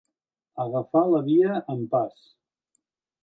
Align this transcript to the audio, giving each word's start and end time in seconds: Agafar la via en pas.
Agafar 0.63 1.03
la 1.11 1.19
via 1.27 1.59
en 1.73 1.83
pas. 1.91 2.25